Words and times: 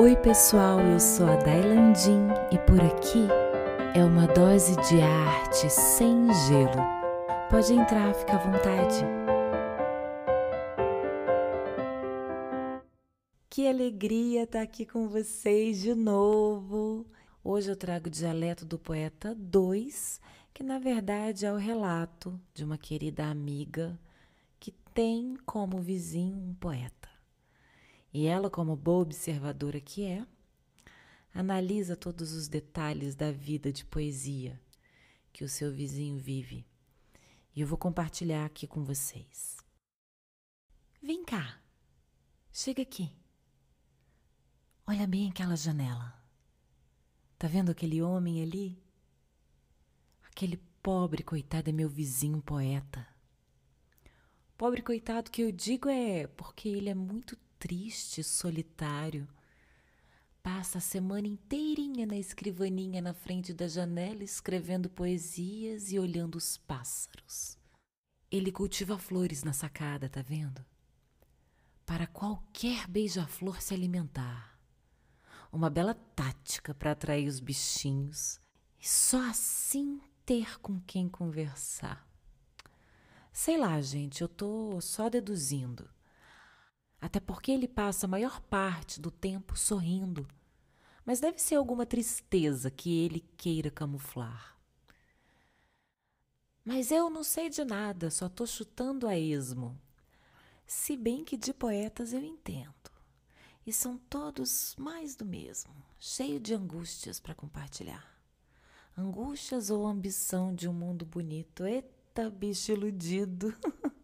Oi, 0.00 0.14
pessoal, 0.14 0.78
eu 0.78 1.00
sou 1.00 1.26
a 1.26 1.34
Dailandim 1.34 2.28
e 2.52 2.58
por 2.70 2.80
aqui 2.80 3.26
é 3.96 4.04
uma 4.04 4.28
dose 4.28 4.76
de 4.88 5.00
arte 5.00 5.68
sem 5.68 6.32
gelo. 6.46 6.80
Pode 7.50 7.72
entrar, 7.72 8.14
fica 8.14 8.36
à 8.36 8.38
vontade. 8.38 9.04
Que 13.50 13.66
alegria 13.66 14.44
estar 14.44 14.62
aqui 14.62 14.86
com 14.86 15.08
vocês 15.08 15.80
de 15.80 15.96
novo. 15.96 17.04
Hoje 17.42 17.68
eu 17.68 17.74
trago 17.74 18.06
o 18.06 18.10
dialeto 18.10 18.64
do 18.64 18.78
poeta 18.78 19.34
2, 19.34 20.20
que 20.54 20.62
na 20.62 20.78
verdade 20.78 21.44
é 21.44 21.52
o 21.52 21.56
relato 21.56 22.40
de 22.54 22.62
uma 22.62 22.78
querida 22.78 23.26
amiga 23.26 23.98
que 24.60 24.70
tem 24.94 25.36
como 25.44 25.80
vizinho 25.80 26.38
um 26.38 26.54
poeta. 26.54 27.07
E 28.12 28.26
ela, 28.26 28.48
como 28.48 28.74
boa 28.74 29.02
observadora 29.02 29.80
que 29.80 30.04
é, 30.04 30.26
analisa 31.34 31.96
todos 31.96 32.32
os 32.32 32.48
detalhes 32.48 33.14
da 33.14 33.30
vida 33.30 33.72
de 33.72 33.84
poesia 33.84 34.60
que 35.32 35.44
o 35.44 35.48
seu 35.48 35.72
vizinho 35.72 36.18
vive. 36.18 36.66
E 37.54 37.60
eu 37.60 37.66
vou 37.66 37.78
compartilhar 37.78 38.44
aqui 38.44 38.66
com 38.66 38.82
vocês. 38.82 39.56
Vem 41.02 41.24
cá, 41.24 41.60
chega 42.52 42.82
aqui. 42.82 43.12
Olha 44.86 45.06
bem 45.06 45.28
aquela 45.28 45.56
janela. 45.56 46.18
Tá 47.38 47.46
vendo 47.46 47.70
aquele 47.70 48.02
homem 48.02 48.42
ali? 48.42 48.82
Aquele 50.24 50.56
pobre 50.82 51.22
coitado 51.22 51.70
é 51.70 51.72
meu 51.72 51.88
vizinho 51.88 52.42
poeta. 52.42 53.06
Pobre 54.56 54.82
coitado 54.82 55.30
que 55.30 55.42
eu 55.42 55.52
digo 55.52 55.88
é 55.88 56.26
porque 56.26 56.68
ele 56.68 56.88
é 56.88 56.94
muito 56.94 57.36
triste, 57.58 58.22
solitário. 58.22 59.28
Passa 60.42 60.78
a 60.78 60.80
semana 60.80 61.26
inteirinha 61.26 62.06
na 62.06 62.16
escrivaninha 62.16 63.02
na 63.02 63.12
frente 63.12 63.52
da 63.52 63.68
janela 63.68 64.22
escrevendo 64.22 64.88
poesias 64.88 65.92
e 65.92 65.98
olhando 65.98 66.36
os 66.36 66.56
pássaros. 66.56 67.58
Ele 68.30 68.52
cultiva 68.52 68.98
flores 68.98 69.42
na 69.42 69.52
sacada, 69.52 70.08
tá 70.08 70.22
vendo? 70.22 70.64
Para 71.84 72.06
qualquer 72.06 72.86
beija-flor 72.86 73.60
se 73.60 73.74
alimentar. 73.74 74.58
Uma 75.50 75.70
bela 75.70 75.94
tática 75.94 76.74
para 76.74 76.92
atrair 76.92 77.26
os 77.26 77.40
bichinhos 77.40 78.40
e 78.80 78.86
só 78.86 79.28
assim 79.28 80.00
ter 80.24 80.60
com 80.60 80.80
quem 80.80 81.08
conversar. 81.08 82.06
Sei 83.32 83.56
lá, 83.56 83.80
gente, 83.80 84.20
eu 84.20 84.28
tô 84.28 84.78
só 84.80 85.08
deduzindo 85.08 85.88
até 87.00 87.20
porque 87.20 87.52
ele 87.52 87.68
passa 87.68 88.06
a 88.06 88.08
maior 88.08 88.40
parte 88.40 89.00
do 89.00 89.10
tempo 89.10 89.56
sorrindo. 89.56 90.26
Mas 91.04 91.20
deve 91.20 91.38
ser 91.38 91.54
alguma 91.54 91.86
tristeza 91.86 92.70
que 92.70 93.04
ele 93.04 93.20
queira 93.36 93.70
camuflar. 93.70 94.58
Mas 96.64 96.90
eu 96.90 97.08
não 97.08 97.24
sei 97.24 97.48
de 97.48 97.64
nada, 97.64 98.10
só 98.10 98.26
estou 98.26 98.46
chutando 98.46 99.06
a 99.06 99.16
esmo. 99.16 99.80
Se 100.66 100.96
bem 100.96 101.24
que 101.24 101.36
de 101.36 101.54
poetas 101.54 102.12
eu 102.12 102.22
entendo. 102.22 102.74
E 103.64 103.72
são 103.72 103.96
todos 103.96 104.74
mais 104.78 105.14
do 105.14 105.24
mesmo, 105.24 105.74
cheio 105.98 106.38
de 106.38 106.52
angústias 106.52 107.18
para 107.20 107.34
compartilhar. 107.34 108.18
Angústias 108.96 109.70
ou 109.70 109.86
ambição 109.86 110.54
de 110.54 110.68
um 110.68 110.72
mundo 110.72 111.06
bonito. 111.06 111.64
Eita, 111.64 112.28
bicho 112.28 112.72
iludido! 112.72 113.54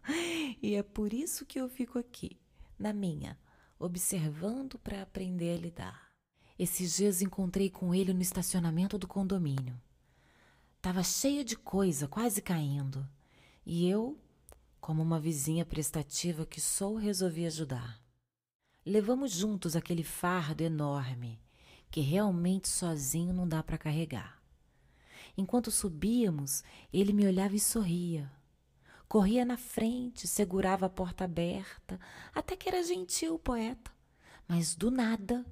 e 0.62 0.74
é 0.74 0.82
por 0.82 1.12
isso 1.12 1.44
que 1.44 1.60
eu 1.60 1.68
fico 1.68 1.98
aqui 1.98 2.38
na 2.78 2.92
minha, 2.92 3.38
observando 3.78 4.78
para 4.78 5.02
aprender 5.02 5.56
a 5.56 5.60
lidar. 5.60 6.12
Esses 6.58 6.96
dias 6.96 7.20
encontrei 7.20 7.68
com 7.68 7.94
ele 7.94 8.12
no 8.14 8.22
estacionamento 8.22 8.98
do 8.98 9.06
condomínio. 9.06 9.80
Tava 10.80 11.02
cheio 11.02 11.44
de 11.44 11.56
coisa, 11.56 12.08
quase 12.08 12.40
caindo. 12.40 13.06
E 13.64 13.88
eu, 13.88 14.18
como 14.80 15.02
uma 15.02 15.20
vizinha 15.20 15.66
prestativa 15.66 16.46
que 16.46 16.60
sou, 16.60 16.96
resolvi 16.96 17.44
ajudar. 17.44 18.00
Levamos 18.84 19.32
juntos 19.32 19.74
aquele 19.74 20.04
fardo 20.04 20.62
enorme 20.62 21.40
que 21.90 22.00
realmente 22.00 22.68
sozinho 22.68 23.32
não 23.32 23.48
dá 23.48 23.62
para 23.62 23.78
carregar. 23.78 24.40
Enquanto 25.36 25.70
subíamos, 25.70 26.62
ele 26.92 27.12
me 27.12 27.26
olhava 27.26 27.54
e 27.54 27.60
sorria. 27.60 28.30
Corria 29.08 29.44
na 29.44 29.56
frente, 29.56 30.26
segurava 30.26 30.86
a 30.86 30.90
porta 30.90 31.24
aberta, 31.24 31.98
até 32.34 32.56
que 32.56 32.68
era 32.68 32.82
gentil 32.82 33.34
o 33.34 33.38
poeta. 33.38 33.90
Mas 34.48 34.74
do 34.74 34.90
nada, 34.90 35.46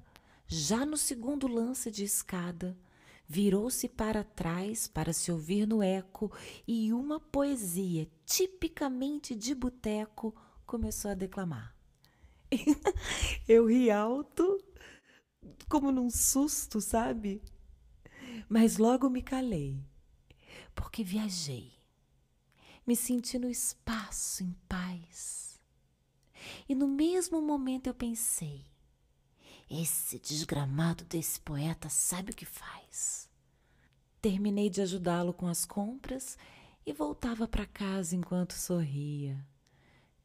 já 0.45 0.85
no 0.85 0.97
segundo 0.97 1.47
lance 1.47 1.89
de 1.89 2.03
escada, 2.03 2.77
virou-se 3.27 3.87
para 3.87 4.23
trás 4.23 4.87
para 4.87 5.13
se 5.13 5.31
ouvir 5.31 5.65
no 5.65 5.81
eco 5.81 6.31
e 6.67 6.91
uma 6.91 7.19
poesia 7.19 8.07
tipicamente 8.25 9.33
de 9.33 9.55
boteco 9.55 10.35
começou 10.65 11.11
a 11.11 11.15
declamar. 11.15 11.73
Eu 13.47 13.67
ri 13.67 13.89
alto, 13.89 14.61
como 15.69 15.91
num 15.91 16.09
susto, 16.09 16.81
sabe? 16.81 17.41
Mas 18.49 18.77
logo 18.77 19.09
me 19.09 19.21
calei, 19.21 19.79
porque 20.75 21.03
viajei 21.03 21.73
me 22.85 22.95
senti 22.95 23.39
no 23.39 23.49
espaço 23.49 24.43
em 24.43 24.55
paz. 24.67 25.59
E 26.69 26.75
no 26.75 26.87
mesmo 26.87 27.41
momento 27.41 27.87
eu 27.87 27.93
pensei: 27.93 28.65
esse 29.69 30.19
desgramado 30.19 31.03
desse 31.05 31.39
poeta 31.39 31.89
sabe 31.89 32.31
o 32.31 32.35
que 32.35 32.45
faz. 32.45 33.29
Terminei 34.21 34.69
de 34.69 34.81
ajudá-lo 34.81 35.33
com 35.33 35.47
as 35.47 35.65
compras 35.65 36.37
e 36.85 36.93
voltava 36.93 37.47
para 37.47 37.65
casa 37.65 38.15
enquanto 38.15 38.53
sorria, 38.53 39.45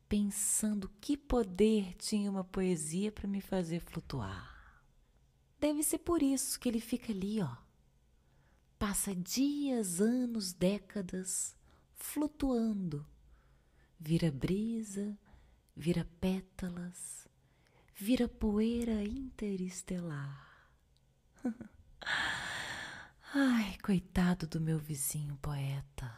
pensando 0.08 0.90
que 1.00 1.16
poder 1.16 1.94
tinha 1.96 2.30
uma 2.30 2.44
poesia 2.44 3.10
para 3.10 3.28
me 3.28 3.40
fazer 3.40 3.80
flutuar. 3.80 4.58
Deve 5.58 5.82
ser 5.82 5.98
por 5.98 6.22
isso 6.22 6.58
que 6.58 6.68
ele 6.68 6.80
fica 6.80 7.12
ali, 7.12 7.40
ó. 7.40 7.56
Passa 8.78 9.14
dias, 9.14 10.00
anos, 10.00 10.54
décadas 10.54 11.54
flutuando. 12.00 13.06
Vira 13.98 14.32
brisa, 14.32 15.16
vira 15.76 16.06
pétalas, 16.20 17.28
vira 17.94 18.26
poeira 18.26 19.04
interestelar. 19.04 20.68
Ai, 23.32 23.76
coitado 23.82 24.46
do 24.46 24.60
meu 24.60 24.78
vizinho 24.78 25.36
poeta. 25.36 26.12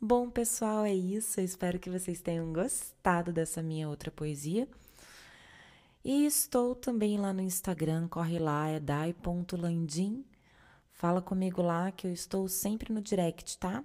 Bom, 0.00 0.28
pessoal, 0.28 0.84
é 0.84 0.92
isso. 0.92 1.38
Eu 1.40 1.44
espero 1.44 1.78
que 1.78 1.88
vocês 1.88 2.20
tenham 2.20 2.52
gostado 2.52 3.32
dessa 3.32 3.62
minha 3.62 3.88
outra 3.88 4.10
poesia. 4.10 4.68
E 6.04 6.26
estou 6.26 6.74
também 6.74 7.16
lá 7.18 7.32
no 7.32 7.40
Instagram, 7.40 8.08
corre 8.08 8.38
lá, 8.38 8.68
é 8.68 8.80
dai.landim. 8.80 10.24
Fala 10.92 11.22
comigo 11.22 11.62
lá 11.62 11.92
que 11.92 12.06
eu 12.06 12.12
estou 12.12 12.48
sempre 12.48 12.92
no 12.92 13.00
direct, 13.00 13.56
tá? 13.58 13.84